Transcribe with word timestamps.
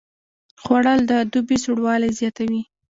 خوړل 0.61 0.99
د 1.09 1.11
دوبي 1.31 1.57
سوړوالی 1.63 2.11
زیاتوي 2.19 2.61